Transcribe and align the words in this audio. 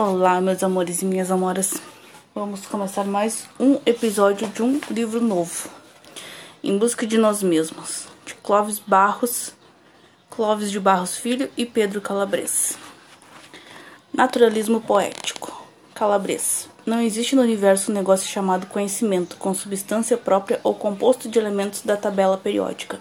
Olá, 0.00 0.40
meus 0.40 0.62
amores 0.62 1.02
e 1.02 1.04
minhas 1.04 1.28
amoras. 1.28 1.74
Vamos 2.32 2.64
começar 2.64 3.02
mais 3.02 3.48
um 3.58 3.80
episódio 3.84 4.46
de 4.46 4.62
um 4.62 4.80
livro 4.88 5.20
novo. 5.20 5.68
Em 6.62 6.78
busca 6.78 7.04
de 7.04 7.18
nós 7.18 7.42
mesmos, 7.42 8.06
de 8.24 8.32
Clóvis 8.36 8.78
Barros, 8.78 9.52
Clóvis 10.30 10.70
de 10.70 10.78
Barros 10.78 11.16
Filho 11.16 11.50
e 11.56 11.66
Pedro 11.66 12.00
Calabres. 12.00 12.78
Naturalismo 14.14 14.80
poético. 14.80 15.66
Calabres. 15.92 16.68
Não 16.86 17.00
existe 17.00 17.34
no 17.34 17.42
universo 17.42 17.90
um 17.90 17.94
negócio 17.94 18.28
chamado 18.28 18.68
conhecimento, 18.68 19.36
com 19.36 19.52
substância 19.52 20.16
própria 20.16 20.60
ou 20.62 20.76
composto 20.76 21.28
de 21.28 21.40
elementos 21.40 21.82
da 21.82 21.96
tabela 21.96 22.36
periódica. 22.36 23.00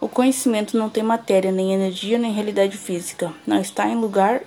O 0.00 0.08
conhecimento 0.08 0.78
não 0.78 0.88
tem 0.88 1.02
matéria, 1.02 1.50
nem 1.50 1.74
energia, 1.74 2.16
nem 2.16 2.32
realidade 2.32 2.78
física. 2.78 3.32
Não 3.44 3.60
está 3.60 3.88
em 3.88 3.96
lugar 3.96 4.42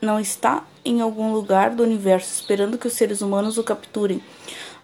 não 0.00 0.18
está 0.18 0.64
em 0.84 1.00
algum 1.00 1.32
lugar 1.32 1.70
do 1.70 1.82
universo 1.82 2.32
esperando 2.32 2.78
que 2.78 2.86
os 2.86 2.94
seres 2.94 3.20
humanos 3.20 3.58
o 3.58 3.62
capturem, 3.62 4.22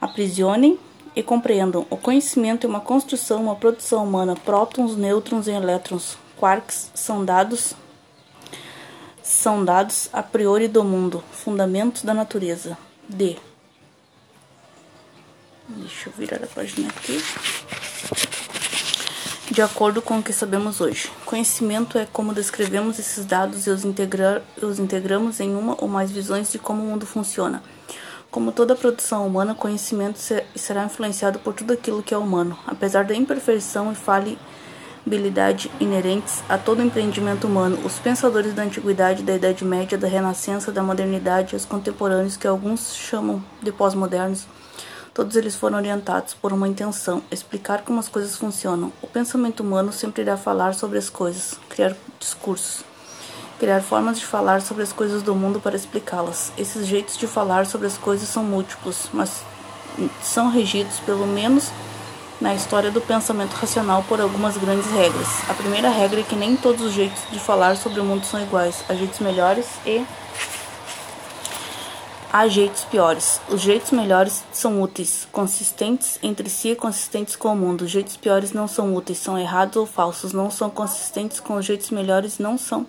aprisionem 0.00 0.78
e 1.14 1.22
compreendam. 1.22 1.86
O 1.88 1.96
conhecimento 1.96 2.66
é 2.66 2.70
uma 2.70 2.80
construção, 2.80 3.42
uma 3.42 3.56
produção 3.56 4.04
humana. 4.04 4.36
Prótons, 4.36 4.96
nêutrons 4.96 5.46
e 5.46 5.52
elétrons, 5.52 6.18
quarks 6.36 6.90
são 6.94 7.24
dados 7.24 7.74
são 9.22 9.64
dados 9.64 10.08
a 10.12 10.22
priori 10.22 10.68
do 10.68 10.84
mundo, 10.84 11.24
fundamentos 11.32 12.04
da 12.04 12.14
natureza. 12.14 12.78
D. 13.08 13.36
Deixa 15.68 16.08
eu 16.08 16.12
virar 16.12 16.44
a 16.44 16.46
página 16.46 16.88
aqui 16.88 17.20
de 19.56 19.62
acordo 19.62 20.02
com 20.02 20.18
o 20.18 20.22
que 20.22 20.34
sabemos 20.34 20.82
hoje. 20.82 21.10
Conhecimento 21.24 21.96
é 21.96 22.06
como 22.12 22.34
descrevemos 22.34 22.98
esses 22.98 23.24
dados 23.24 23.66
e 23.66 23.70
os, 23.70 23.86
integra 23.86 24.44
os 24.60 24.78
integramos 24.78 25.40
em 25.40 25.56
uma 25.56 25.74
ou 25.82 25.88
mais 25.88 26.10
visões 26.10 26.52
de 26.52 26.58
como 26.58 26.82
o 26.82 26.86
mundo 26.86 27.06
funciona. 27.06 27.62
Como 28.30 28.52
toda 28.52 28.76
produção 28.76 29.26
humana, 29.26 29.54
conhecimento 29.54 30.18
será 30.54 30.84
influenciado 30.84 31.38
por 31.38 31.54
tudo 31.54 31.72
aquilo 31.72 32.02
que 32.02 32.12
é 32.12 32.18
humano. 32.18 32.58
Apesar 32.66 33.06
da 33.06 33.14
imperfeição 33.14 33.90
e 33.90 33.94
falibilidade 33.94 35.70
inerentes 35.80 36.44
a 36.50 36.58
todo 36.58 36.82
empreendimento 36.82 37.46
humano, 37.46 37.78
os 37.82 37.98
pensadores 37.98 38.52
da 38.52 38.62
antiguidade, 38.62 39.22
da 39.22 39.36
Idade 39.36 39.64
Média, 39.64 39.96
da 39.96 40.06
Renascença, 40.06 40.70
da 40.70 40.82
modernidade, 40.82 41.56
os 41.56 41.64
contemporâneos, 41.64 42.36
que 42.36 42.46
alguns 42.46 42.94
chamam 42.94 43.42
de 43.62 43.72
pós-modernos, 43.72 44.46
Todos 45.16 45.34
eles 45.34 45.56
foram 45.56 45.78
orientados 45.78 46.34
por 46.34 46.52
uma 46.52 46.68
intenção, 46.68 47.22
explicar 47.30 47.80
como 47.80 47.98
as 47.98 48.06
coisas 48.06 48.36
funcionam. 48.36 48.92
O 49.00 49.06
pensamento 49.06 49.60
humano 49.60 49.90
sempre 49.90 50.20
irá 50.20 50.36
falar 50.36 50.74
sobre 50.74 50.98
as 50.98 51.08
coisas, 51.08 51.58
criar 51.70 51.96
discursos, 52.20 52.84
criar 53.58 53.80
formas 53.80 54.18
de 54.18 54.26
falar 54.26 54.60
sobre 54.60 54.82
as 54.82 54.92
coisas 54.92 55.22
do 55.22 55.34
mundo 55.34 55.58
para 55.58 55.74
explicá-las. 55.74 56.52
Esses 56.58 56.86
jeitos 56.86 57.16
de 57.16 57.26
falar 57.26 57.64
sobre 57.64 57.86
as 57.86 57.96
coisas 57.96 58.28
são 58.28 58.44
múltiplos, 58.44 59.08
mas 59.10 59.42
são 60.22 60.50
regidos, 60.50 61.00
pelo 61.00 61.26
menos 61.26 61.70
na 62.38 62.54
história 62.54 62.90
do 62.90 63.00
pensamento 63.00 63.54
racional, 63.54 64.04
por 64.06 64.20
algumas 64.20 64.58
grandes 64.58 64.90
regras. 64.90 65.28
A 65.48 65.54
primeira 65.54 65.88
regra 65.88 66.20
é 66.20 66.24
que 66.24 66.36
nem 66.36 66.56
todos 66.56 66.84
os 66.84 66.92
jeitos 66.92 67.22
de 67.32 67.40
falar 67.40 67.78
sobre 67.78 68.00
o 68.00 68.04
mundo 68.04 68.26
são 68.26 68.38
iguais. 68.38 68.84
Há 68.86 68.92
jeitos 68.92 69.20
melhores 69.20 69.66
e 69.86 70.04
Há 72.38 72.48
jeitos 72.48 72.84
piores. 72.84 73.40
Os 73.48 73.62
jeitos 73.62 73.92
melhores 73.92 74.44
são 74.52 74.82
úteis, 74.82 75.26
consistentes 75.32 76.18
entre 76.22 76.50
si 76.50 76.68
e 76.68 76.76
consistentes 76.76 77.34
com 77.34 77.50
o 77.50 77.56
mundo. 77.56 77.86
Os 77.86 77.90
jeitos 77.90 78.14
piores 78.14 78.52
não 78.52 78.68
são 78.68 78.94
úteis, 78.94 79.16
são 79.16 79.38
errados 79.38 79.74
ou 79.76 79.86
falsos, 79.86 80.34
não 80.34 80.50
são 80.50 80.68
consistentes 80.68 81.40
com 81.40 81.54
os 81.54 81.64
jeitos 81.64 81.88
melhores, 81.88 82.38
não 82.38 82.58
são 82.58 82.86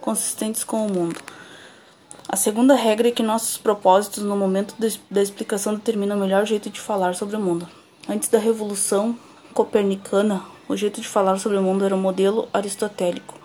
consistentes 0.00 0.64
com 0.64 0.84
o 0.84 0.92
mundo. 0.92 1.20
A 2.28 2.34
segunda 2.34 2.74
regra 2.74 3.06
é 3.06 3.12
que 3.12 3.22
nossos 3.22 3.56
propósitos 3.56 4.24
no 4.24 4.36
momento 4.36 4.74
da 5.08 5.22
explicação 5.22 5.76
determinam 5.76 6.16
o 6.16 6.20
melhor 6.20 6.44
jeito 6.44 6.68
de 6.68 6.80
falar 6.80 7.14
sobre 7.14 7.36
o 7.36 7.40
mundo. 7.40 7.68
Antes 8.08 8.28
da 8.28 8.38
revolução 8.40 9.16
copernicana, 9.54 10.42
o 10.68 10.76
jeito 10.76 11.00
de 11.00 11.06
falar 11.06 11.38
sobre 11.38 11.56
o 11.56 11.62
mundo 11.62 11.84
era 11.84 11.94
o 11.94 11.98
modelo 11.98 12.48
aristotélico, 12.52 13.38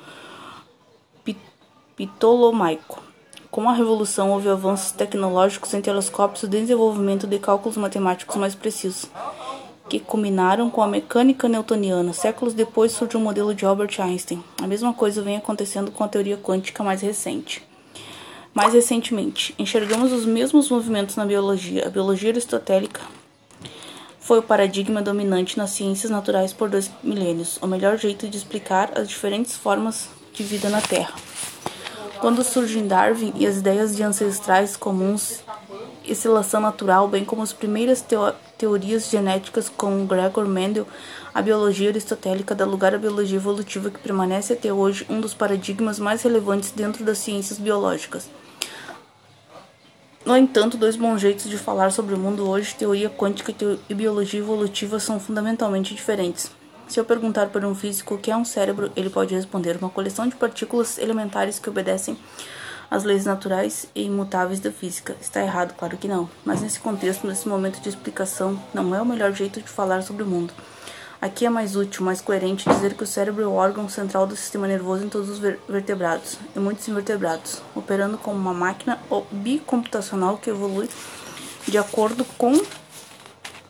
ptolomaico. 1.95 3.05
Com 3.49 3.69
a 3.69 3.73
revolução, 3.73 4.31
houve 4.31 4.49
avanços 4.49 4.91
tecnológicos 4.91 5.73
em 5.73 5.81
telescópios 5.81 6.43
e 6.43 6.47
desenvolvimento 6.47 7.25
de 7.25 7.39
cálculos 7.39 7.77
matemáticos 7.77 8.35
mais 8.35 8.53
precisos, 8.53 9.09
que 9.89 9.99
culminaram 9.99 10.69
com 10.69 10.81
a 10.81 10.87
mecânica 10.87 11.47
newtoniana. 11.47 12.11
Séculos 12.11 12.53
depois 12.53 12.91
surge 12.91 13.15
o 13.15 13.19
modelo 13.19 13.55
de 13.55 13.65
Albert 13.65 13.99
Einstein. 13.99 14.43
A 14.61 14.67
mesma 14.67 14.93
coisa 14.93 15.21
vem 15.21 15.37
acontecendo 15.37 15.91
com 15.91 16.03
a 16.03 16.07
teoria 16.07 16.37
quântica 16.37 16.83
mais 16.83 17.01
recente. 17.01 17.63
Mais 18.53 18.73
recentemente, 18.73 19.55
enxergamos 19.57 20.11
os 20.11 20.25
mesmos 20.25 20.69
movimentos 20.69 21.15
na 21.15 21.25
biologia. 21.25 21.87
A 21.87 21.89
biologia 21.89 22.31
aristotélica 22.31 23.01
foi 24.19 24.39
o 24.39 24.43
paradigma 24.43 25.01
dominante 25.01 25.57
nas 25.57 25.69
ciências 25.69 26.11
naturais 26.11 26.51
por 26.51 26.69
dois 26.69 26.91
milênios, 27.01 27.57
o 27.61 27.67
melhor 27.67 27.97
jeito 27.97 28.27
de 28.27 28.35
explicar 28.35 28.91
as 28.93 29.07
diferentes 29.07 29.55
formas 29.55 30.09
de 30.33 30.43
vida 30.43 30.69
na 30.69 30.81
Terra. 30.81 31.13
Quando 32.19 32.43
surgem 32.43 32.87
Darwin 32.87 33.33
e 33.35 33.45
as 33.45 33.57
ideias 33.57 33.95
de 33.95 34.03
ancestrais 34.03 34.75
comuns 34.75 35.43
e 36.03 36.15
seleção 36.15 36.59
natural, 36.59 37.07
bem 37.07 37.23
como 37.23 37.43
as 37.43 37.53
primeiras 37.53 38.01
teo 38.01 38.33
teorias 38.57 39.09
genéticas 39.09 39.69
com 39.69 40.07
Gregor 40.07 40.47
Mendel, 40.47 40.87
a 41.31 41.43
biologia 41.43 41.89
aristotélica 41.89 42.55
dá 42.55 42.65
lugar 42.65 42.95
à 42.95 42.97
biologia 42.97 43.37
evolutiva 43.37 43.91
que 43.91 43.99
permanece 43.99 44.53
até 44.53 44.73
hoje 44.73 45.05
um 45.07 45.21
dos 45.21 45.35
paradigmas 45.35 45.99
mais 45.99 46.23
relevantes 46.23 46.71
dentro 46.71 47.05
das 47.05 47.19
ciências 47.19 47.59
biológicas. 47.59 48.27
No 50.25 50.35
entanto, 50.35 50.75
dois 50.75 50.95
bons 50.95 51.21
jeitos 51.21 51.47
de 51.47 51.57
falar 51.57 51.91
sobre 51.91 52.15
o 52.15 52.17
mundo 52.17 52.49
hoje, 52.49 52.73
teoria 52.73 53.09
quântica 53.09 53.53
e 53.87 53.93
biologia 53.93 54.39
evolutiva, 54.39 54.99
são 54.99 55.19
fundamentalmente 55.19 55.93
diferentes. 55.93 56.51
Se 56.87 56.99
eu 56.99 57.05
perguntar 57.05 57.49
para 57.49 57.67
um 57.67 57.75
físico 57.75 58.15
o 58.15 58.17
que 58.17 58.31
é 58.31 58.37
um 58.37 58.45
cérebro, 58.45 58.91
ele 58.95 59.09
pode 59.09 59.35
responder 59.35 59.75
uma 59.75 59.89
coleção 59.89 60.25
de 60.25 60.35
partículas 60.35 60.97
elementares 60.97 61.59
que 61.59 61.69
obedecem 61.69 62.17
às 62.89 63.03
leis 63.03 63.25
naturais 63.25 63.87
e 63.93 64.03
imutáveis 64.03 64.61
da 64.61 64.71
física. 64.71 65.15
Está 65.19 65.41
errado, 65.41 65.75
claro 65.77 65.97
que 65.97 66.07
não. 66.07 66.29
Mas 66.45 66.61
nesse 66.61 66.79
contexto, 66.79 67.27
nesse 67.27 67.47
momento 67.47 67.81
de 67.81 67.89
explicação, 67.89 68.57
não 68.73 68.95
é 68.95 69.01
o 69.01 69.05
melhor 69.05 69.33
jeito 69.33 69.61
de 69.61 69.67
falar 69.67 70.01
sobre 70.01 70.23
o 70.23 70.25
mundo. 70.25 70.53
Aqui 71.19 71.45
é 71.45 71.49
mais 71.49 71.75
útil, 71.75 72.05
mais 72.05 72.21
coerente 72.21 72.69
dizer 72.69 72.93
que 72.93 73.03
o 73.03 73.07
cérebro 73.07 73.43
é 73.43 73.47
o 73.47 73.53
órgão 73.53 73.89
central 73.89 74.25
do 74.25 74.35
sistema 74.35 74.67
nervoso 74.67 75.03
em 75.03 75.09
todos 75.09 75.29
os 75.29 75.39
vertebrados 75.39 76.37
e 76.55 76.59
muitos 76.59 76.87
invertebrados, 76.87 77.61
operando 77.75 78.17
como 78.17 78.37
uma 78.37 78.53
máquina 78.53 78.99
bicomputacional 79.31 80.37
que 80.37 80.51
evolui 80.51 80.87
de 81.67 81.77
acordo 81.77 82.23
com 82.37 82.53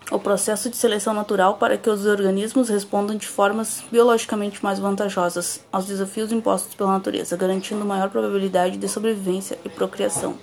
o 0.09 0.17
processo 0.17 0.69
de 0.69 0.77
seleção 0.77 1.13
natural 1.13 1.55
para 1.55 1.77
que 1.77 1.89
os 1.89 2.05
organismos 2.05 2.69
respondam 2.69 3.15
de 3.15 3.27
formas 3.27 3.83
biologicamente 3.91 4.63
mais 4.63 4.79
vantajosas 4.79 5.61
aos 5.71 5.85
desafios 5.85 6.31
impostos 6.31 6.73
pela 6.73 6.93
natureza, 6.93 7.35
garantindo 7.35 7.83
maior 7.83 8.09
probabilidade 8.09 8.77
de 8.77 8.87
sobrevivência 8.87 9.59
e 9.65 9.69
procriação. 9.69 10.37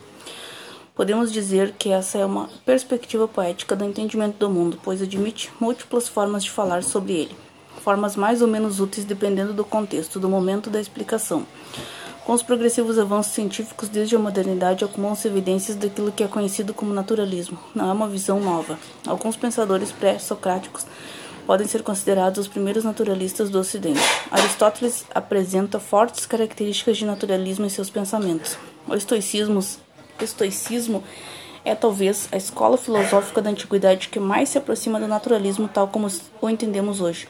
Podemos 0.94 1.32
dizer 1.32 1.72
que 1.72 1.90
essa 1.90 2.18
é 2.18 2.24
uma 2.24 2.48
perspectiva 2.64 3.26
poética 3.26 3.74
do 3.74 3.84
entendimento 3.84 4.36
do 4.38 4.50
mundo, 4.50 4.78
pois 4.82 5.02
admite 5.02 5.50
múltiplas 5.58 6.06
formas 6.06 6.44
de 6.44 6.50
falar 6.50 6.82
sobre 6.82 7.14
ele, 7.14 7.36
formas 7.82 8.14
mais 8.14 8.42
ou 8.42 8.48
menos 8.48 8.80
úteis 8.80 9.04
dependendo 9.04 9.52
do 9.52 9.64
contexto, 9.64 10.20
do 10.20 10.28
momento 10.28 10.70
da 10.70 10.80
explicação. 10.80 11.46
Com 12.24 12.32
os 12.32 12.42
progressivos 12.42 12.98
avanços 12.98 13.34
científicos 13.34 13.90
desde 13.90 14.16
a 14.16 14.18
modernidade, 14.18 14.82
acumulam-se 14.82 15.28
evidências 15.28 15.76
daquilo 15.76 16.10
que 16.10 16.24
é 16.24 16.26
conhecido 16.26 16.72
como 16.72 16.94
naturalismo. 16.94 17.58
Não 17.74 17.90
é 17.90 17.92
uma 17.92 18.08
visão 18.08 18.40
nova. 18.40 18.78
Alguns 19.06 19.36
pensadores 19.36 19.92
pré-socráticos 19.92 20.86
podem 21.46 21.66
ser 21.66 21.82
considerados 21.82 22.38
os 22.38 22.48
primeiros 22.48 22.82
naturalistas 22.82 23.50
do 23.50 23.58
Ocidente. 23.58 24.00
Aristóteles 24.30 25.04
apresenta 25.14 25.78
fortes 25.78 26.24
características 26.24 26.96
de 26.96 27.04
naturalismo 27.04 27.66
em 27.66 27.68
seus 27.68 27.90
pensamentos. 27.90 28.56
O 28.88 28.94
estoicismo, 28.94 31.04
é 31.62 31.74
talvez 31.74 32.26
a 32.32 32.38
escola 32.38 32.78
filosófica 32.78 33.42
da 33.42 33.50
antiguidade 33.50 34.08
que 34.08 34.18
mais 34.18 34.48
se 34.48 34.56
aproxima 34.56 34.98
do 34.98 35.06
naturalismo 35.06 35.68
tal 35.68 35.88
como 35.88 36.08
o 36.40 36.48
entendemos 36.48 37.02
hoje. 37.02 37.28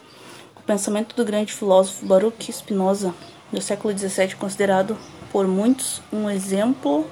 O 0.55 0.61
pensamento 0.61 1.17
do 1.17 1.25
grande 1.25 1.51
filósofo 1.51 2.05
Baruch 2.05 2.51
Spinoza 2.51 3.13
do 3.55 3.61
século 3.61 3.97
XVII, 3.97 4.35
considerado 4.35 4.97
por 5.31 5.47
muitos 5.47 6.01
um 6.11 6.29
exemplo. 6.29 7.07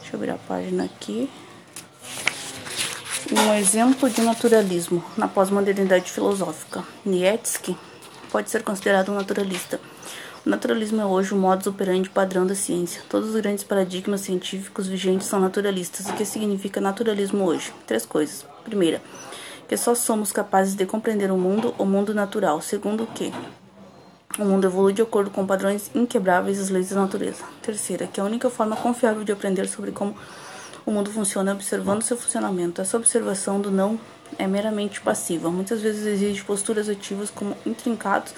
Deixa 0.00 0.16
eu 0.16 0.20
virar 0.20 0.34
a 0.34 0.38
página 0.38 0.84
aqui. 0.84 1.30
Um 3.30 3.54
exemplo 3.54 4.10
de 4.10 4.20
naturalismo 4.22 5.04
na 5.16 5.28
pós-modernidade 5.28 6.10
filosófica. 6.10 6.82
Nietzsche 7.04 7.76
pode 8.30 8.50
ser 8.50 8.62
considerado 8.62 9.10
um 9.10 9.14
naturalista. 9.14 9.80
O 10.44 10.48
naturalismo 10.48 11.00
é 11.00 11.04
hoje 11.04 11.34
o 11.34 11.36
modus 11.36 11.66
operandi 11.66 12.08
padrão 12.08 12.46
da 12.46 12.54
ciência. 12.54 13.02
Todos 13.08 13.30
os 13.30 13.40
grandes 13.40 13.64
paradigmas 13.64 14.22
científicos 14.22 14.86
vigentes 14.86 15.26
são 15.26 15.40
naturalistas. 15.40 16.06
O 16.06 16.14
que 16.14 16.24
significa 16.24 16.80
naturalismo 16.80 17.44
hoje? 17.44 17.72
Três 17.86 18.06
coisas. 18.06 18.46
Primeira, 18.64 19.02
que 19.68 19.76
só 19.76 19.94
somos 19.94 20.32
capazes 20.32 20.74
de 20.74 20.86
compreender 20.86 21.30
o 21.30 21.36
mundo, 21.36 21.74
o 21.78 21.84
mundo 21.84 22.14
natural. 22.14 22.60
Segundo, 22.62 23.06
que 23.06 23.32
O 24.38 24.44
mundo 24.44 24.68
evolui 24.68 24.92
de 24.92 25.02
acordo 25.02 25.30
com 25.30 25.44
padrões 25.44 25.90
inquebráveis 25.94 26.58
das 26.58 26.68
leis 26.68 26.90
da 26.90 27.00
natureza. 27.00 27.42
Terceira, 27.60 28.06
que 28.06 28.20
a 28.20 28.24
única 28.24 28.48
forma 28.48 28.76
confiável 28.76 29.24
de 29.24 29.32
aprender 29.32 29.66
sobre 29.66 29.90
como 29.90 30.16
o 30.86 30.92
mundo 30.92 31.10
funciona 31.10 31.50
é 31.50 31.54
observando 31.54 32.02
seu 32.02 32.16
funcionamento. 32.16 32.80
Essa 32.80 32.96
observação 32.96 33.60
do 33.60 33.70
não 33.70 33.98
é 34.38 34.46
meramente 34.46 35.00
passiva. 35.00 35.50
Muitas 35.50 35.80
vezes 35.80 36.06
exige 36.06 36.44
posturas 36.44 36.88
ativas 36.88 37.30
como 37.30 37.56
intrincados 37.66 38.32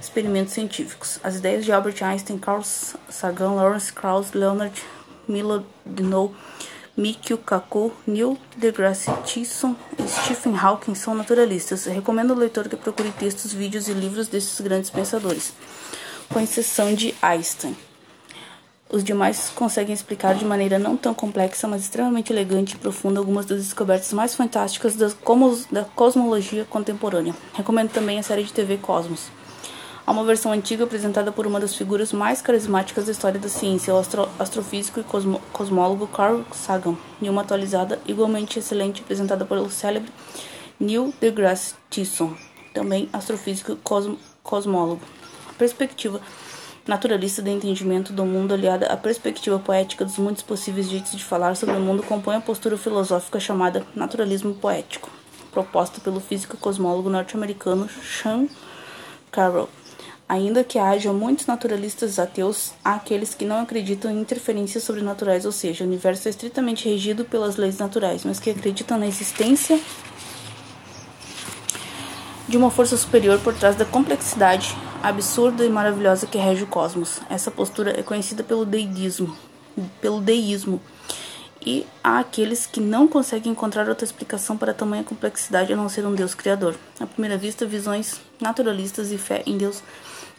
experimentos 0.00 0.52
científicos. 0.52 1.20
As 1.22 1.36
ideias 1.36 1.64
de 1.64 1.70
Albert 1.70 2.02
Einstein, 2.02 2.38
Carl 2.38 2.62
Sagan, 2.64 3.52
Lawrence 3.52 3.92
Krauss, 3.92 4.32
Leonard 4.32 4.82
Denou, 5.84 6.34
Mikio 6.96 7.36
Kaku, 7.36 7.92
Neil 8.06 8.38
deGrasse 8.56 9.10
Tyson 9.22 9.76
e 9.98 10.08
Stephen 10.08 10.56
Hawking 10.56 10.94
são 10.94 11.14
naturalistas. 11.14 11.84
Recomendo 11.84 12.32
ao 12.32 12.38
leitor 12.38 12.70
que 12.70 12.76
procure 12.76 13.12
textos, 13.12 13.52
vídeos 13.52 13.86
e 13.86 13.92
livros 13.92 14.28
desses 14.28 14.58
grandes 14.62 14.88
pensadores, 14.88 15.52
com 16.32 16.40
exceção 16.40 16.94
de 16.94 17.14
Einstein. 17.20 17.76
Os 18.88 19.04
demais 19.04 19.50
conseguem 19.54 19.92
explicar 19.92 20.36
de 20.36 20.46
maneira 20.46 20.78
não 20.78 20.96
tão 20.96 21.12
complexa, 21.12 21.68
mas 21.68 21.82
extremamente 21.82 22.32
elegante 22.32 22.76
e 22.76 22.78
profunda 22.78 23.20
algumas 23.20 23.44
das 23.44 23.58
descobertas 23.58 24.12
mais 24.14 24.34
fantásticas 24.34 24.96
da 24.96 25.84
cosmologia 25.94 26.64
contemporânea. 26.64 27.34
Recomendo 27.52 27.90
também 27.90 28.18
a 28.18 28.22
série 28.22 28.44
de 28.44 28.54
TV 28.54 28.78
Cosmos. 28.78 29.28
Há 30.06 30.12
uma 30.12 30.22
versão 30.22 30.52
antiga 30.52 30.84
apresentada 30.84 31.32
por 31.32 31.48
uma 31.48 31.58
das 31.58 31.74
figuras 31.74 32.12
mais 32.12 32.40
carismáticas 32.40 33.06
da 33.06 33.10
história 33.10 33.40
da 33.40 33.48
ciência, 33.48 33.92
o 33.92 33.98
astro 33.98 34.28
astrofísico 34.38 35.00
e 35.00 35.02
cosmo 35.02 35.42
cosmólogo 35.52 36.06
Carl 36.06 36.44
Sagan, 36.52 36.96
e 37.20 37.28
uma 37.28 37.42
atualizada 37.42 37.98
igualmente 38.06 38.60
excelente 38.60 39.02
apresentada 39.02 39.44
pelo 39.44 39.68
célebre 39.68 40.12
Neil 40.78 41.12
deGrasse 41.20 41.74
Tyson, 41.90 42.36
também 42.72 43.08
astrofísico 43.12 43.72
e 43.72 43.76
cosm 43.76 44.14
cosmólogo. 44.44 45.00
A 45.50 45.52
perspectiva 45.54 46.20
naturalista 46.86 47.42
do 47.42 47.50
entendimento 47.50 48.12
do 48.12 48.24
mundo 48.24 48.54
aliada 48.54 48.86
à 48.86 48.96
perspectiva 48.96 49.58
poética 49.58 50.04
dos 50.04 50.18
muitos 50.18 50.44
possíveis 50.44 50.88
jeitos 50.88 51.16
de 51.16 51.24
falar 51.24 51.56
sobre 51.56 51.74
o 51.74 51.80
mundo 51.80 52.04
compõe 52.04 52.36
a 52.36 52.40
postura 52.40 52.78
filosófica 52.78 53.40
chamada 53.40 53.84
naturalismo 53.92 54.54
poético, 54.54 55.10
proposta 55.50 56.00
pelo 56.00 56.20
físico 56.20 56.56
cosmólogo 56.56 57.10
norte-americano 57.10 57.88
Sean 57.88 58.46
Carroll. 59.32 59.68
Ainda 60.28 60.64
que 60.64 60.76
haja 60.76 61.12
muitos 61.12 61.46
naturalistas 61.46 62.18
ateus, 62.18 62.72
há 62.84 62.94
aqueles 62.94 63.32
que 63.32 63.44
não 63.44 63.60
acreditam 63.60 64.10
em 64.10 64.20
interferências 64.20 64.82
sobrenaturais, 64.82 65.46
ou 65.46 65.52
seja, 65.52 65.84
o 65.84 65.86
universo 65.86 66.26
é 66.26 66.30
estritamente 66.30 66.88
regido 66.88 67.24
pelas 67.24 67.56
leis 67.56 67.78
naturais, 67.78 68.24
mas 68.24 68.40
que 68.40 68.50
acreditam 68.50 68.98
na 68.98 69.06
existência 69.06 69.80
de 72.48 72.56
uma 72.56 72.70
força 72.70 72.96
superior 72.96 73.38
por 73.38 73.54
trás 73.54 73.76
da 73.76 73.84
complexidade 73.84 74.76
absurda 75.00 75.64
e 75.64 75.70
maravilhosa 75.70 76.26
que 76.26 76.38
rege 76.38 76.64
o 76.64 76.66
cosmos. 76.66 77.20
Essa 77.30 77.50
postura 77.50 77.98
é 77.98 78.02
conhecida 78.02 78.42
pelo 78.42 78.64
deísmo, 78.64 79.36
pelo 80.00 80.20
deísmo. 80.20 80.80
E 81.64 81.86
há 82.02 82.18
aqueles 82.18 82.66
que 82.66 82.80
não 82.80 83.08
conseguem 83.08 83.52
encontrar 83.52 83.88
outra 83.88 84.04
explicação 84.04 84.56
para 84.56 84.74
tamanha 84.74 85.02
complexidade 85.02 85.72
a 85.72 85.76
não 85.76 85.88
ser 85.88 86.06
um 86.06 86.14
Deus 86.14 86.34
criador. 86.34 86.76
À 87.00 87.06
primeira 87.06 87.36
vista, 87.36 87.66
visões 87.66 88.20
naturalistas 88.40 89.10
e 89.10 89.18
fé 89.18 89.42
em 89.46 89.56
Deus 89.56 89.82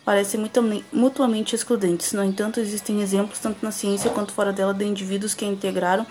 parecem 0.08 0.40
mutuamente 0.94 1.54
excludentes. 1.54 2.14
No 2.14 2.24
entanto, 2.24 2.62
existem 2.62 3.02
exemplos 3.02 3.40
tanto 3.40 3.58
na 3.62 3.74
ciência 3.74 4.10
quanto 4.10 4.32
fora 4.32 4.54
dela 4.54 4.74
de 4.74 4.86
indivíduos 4.86 5.34
que 5.34 5.44
integraram 5.44 6.08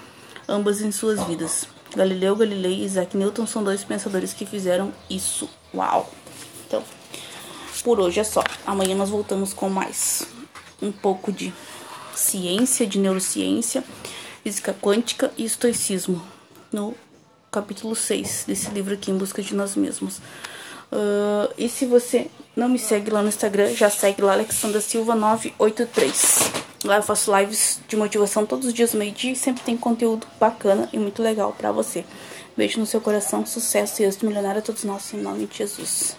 ambas 0.47 0.83
em 0.83 0.93
suas 0.93 1.25
vidas. 1.25 1.67
Galileu 1.97 2.37
Galilei 2.37 2.75
e 2.75 2.85
Isaac 2.85 3.17
Newton 3.17 3.47
são 3.47 3.65
dois 3.65 3.83
pensadores 3.85 4.35
que 4.35 4.45
fizeram 4.45 4.93
isso. 5.09 5.49
Uau! 5.75 6.13
Então, 6.67 6.85
por 7.83 7.99
hoje 7.99 8.21
é 8.21 8.25
só. 8.25 8.45
Amanhã 8.67 8.95
nós 8.95 9.09
voltamos 9.09 9.55
com 9.55 9.71
mais 9.71 10.27
um 10.83 10.93
pouco 10.93 11.33
de 11.33 11.51
ciência, 12.15 12.87
de 12.87 12.99
neurociência, 12.99 13.83
física 14.45 14.75
quântica 14.75 15.33
e 15.39 15.45
estoicismo 15.47 16.21
no 16.71 16.95
capítulo 17.51 17.97
6 17.97 18.45
desse 18.47 18.69
livro 18.73 18.93
aqui, 18.93 19.11
Em 19.11 19.17
Busca 19.17 19.41
de 19.41 19.55
Nós 19.55 19.75
Mesmos. 19.75 20.19
Uh, 20.93 21.51
e 21.57 21.67
se 21.67 21.87
você 21.87 22.31
não 22.57 22.71
me 22.71 22.79
segue 22.79 23.11
lá 23.11 23.21
no 23.21 23.29
Instagram, 23.29 23.75
já 23.75 23.91
segue 23.91 24.23
lá, 24.23 24.33
Alexandra 24.33 24.81
Silva 24.81 25.15
983. 25.15 26.41
Lá 26.85 26.97
eu 26.97 27.03
faço 27.03 27.37
lives 27.37 27.81
de 27.87 27.97
motivação 27.97 28.47
todos 28.47 28.67
os 28.67 28.73
dias, 28.73 28.95
meio-dia, 28.95 29.33
e 29.33 29.37
sempre 29.37 29.63
tem 29.63 29.77
conteúdo 29.77 30.27
bacana 30.41 30.89
e 30.91 30.99
muito 30.99 31.23
legal 31.23 31.53
para 31.53 31.71
você. 31.71 32.05
Beijo 32.57 32.81
no 32.81 32.87
seu 32.87 33.01
coração, 33.01 33.45
sucesso 33.45 34.01
e 34.01 34.07
êxito 34.07 34.25
milionário 34.25 34.61
a 34.61 34.63
todos 34.63 34.85
nós, 34.85 35.13
em 35.13 35.19
nome 35.19 35.47
de 35.47 35.59
Jesus. 35.59 36.17